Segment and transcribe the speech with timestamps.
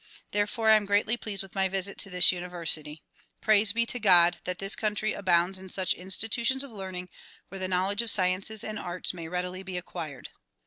[0.31, 3.01] Therefore I am greatly pleased with my visit to this uni versity.
[3.39, 4.39] Praise be to God!
[4.45, 7.07] that this country abounds in such institutions of learning
[7.49, 10.29] where the knowledge of sciences and arts may readily be acquired.